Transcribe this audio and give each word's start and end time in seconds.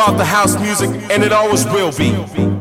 About 0.00 0.16
the 0.16 0.24
house 0.24 0.58
music, 0.58 0.88
and 1.10 1.22
it 1.22 1.30
always 1.30 1.66
will 1.66 1.92
be. 1.92 2.59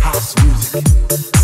House 0.00 0.34
music. 0.44 1.35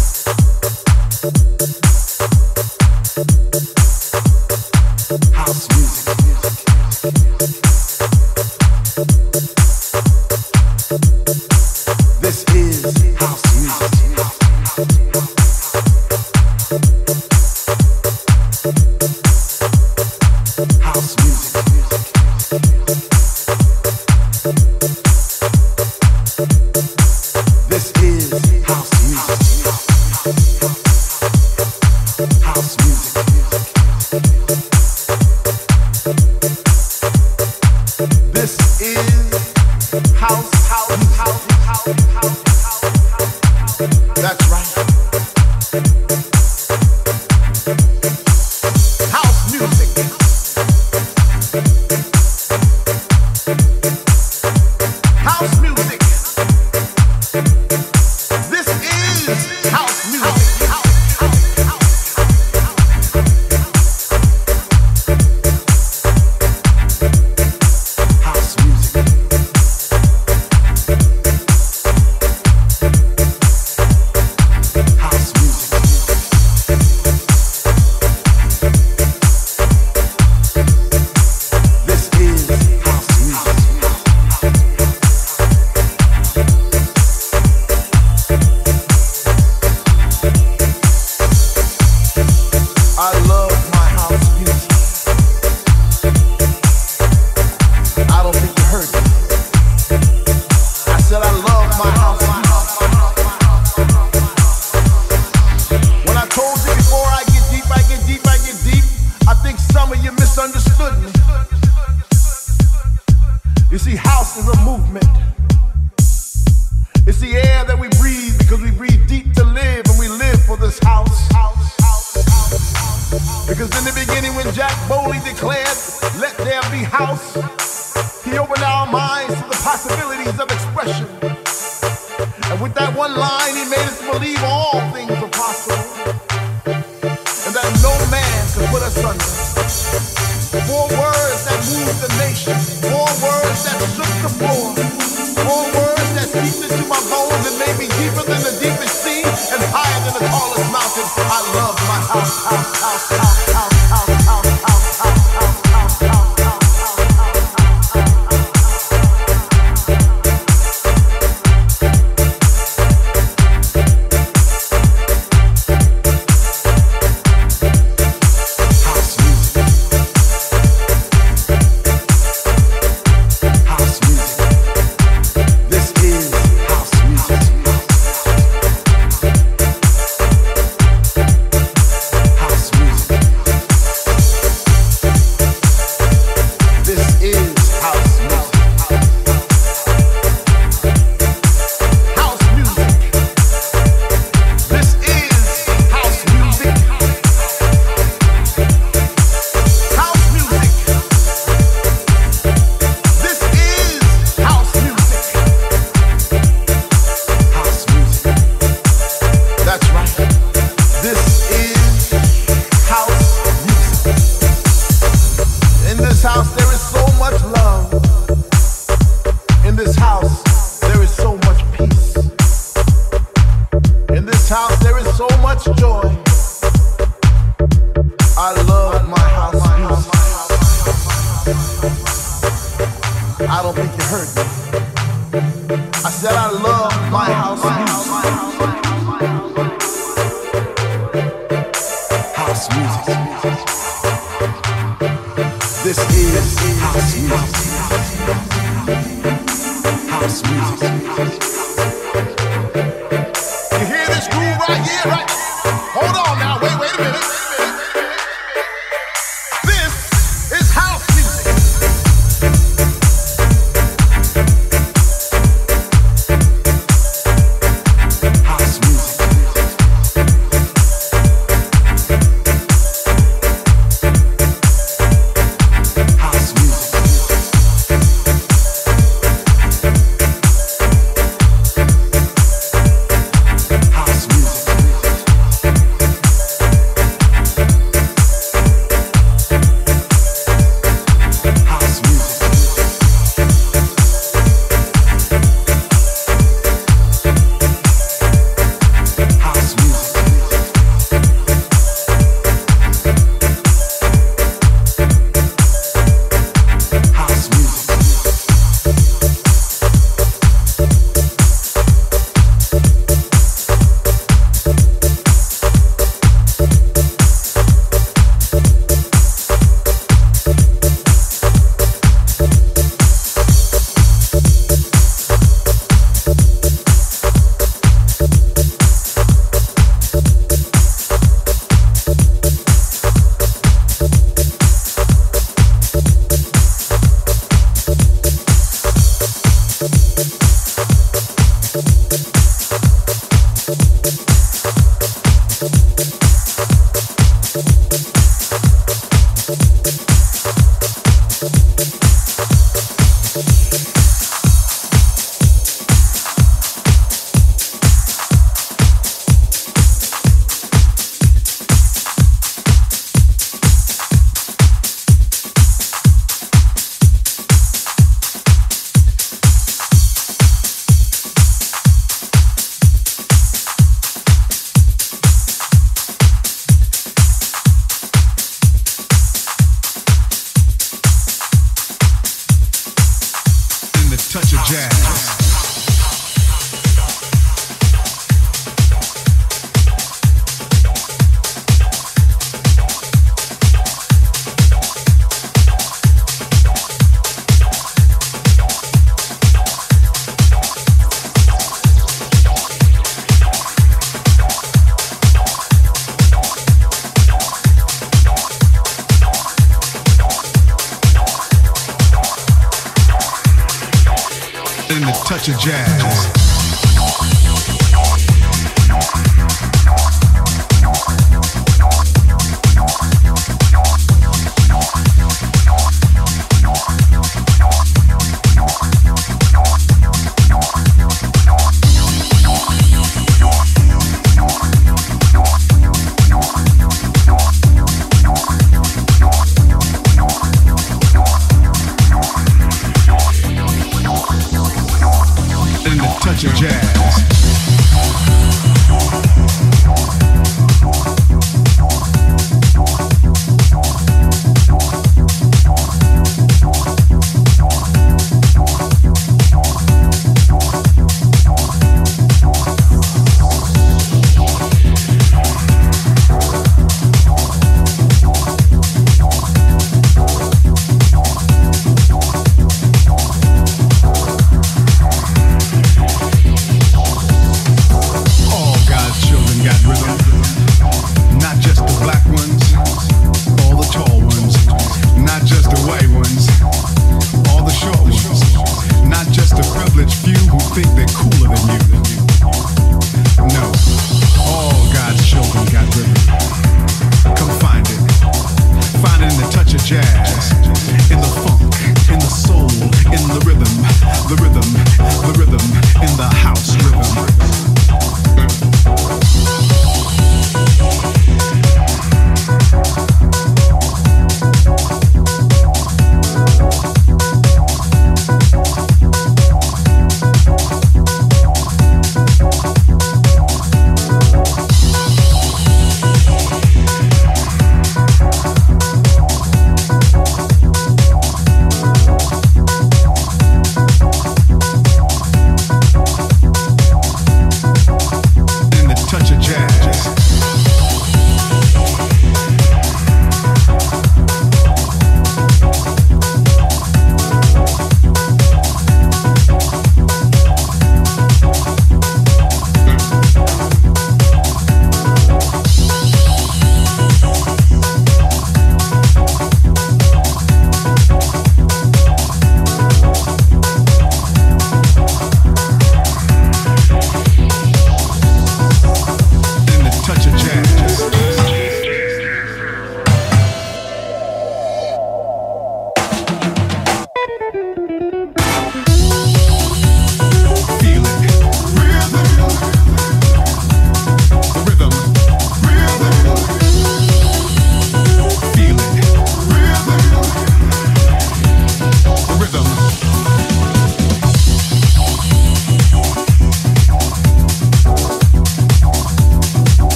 touch 415.32 415.48
of 415.48 415.58
jazz. 415.58 416.51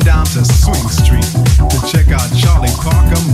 down 0.00 0.24
to 0.24 0.44
Swing 0.44 0.88
Street 0.88 1.24
to 1.70 1.78
check 1.86 2.08
out 2.08 2.26
Charlie 2.36 2.68
Parker 2.80 3.33